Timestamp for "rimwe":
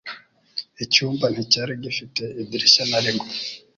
3.03-3.27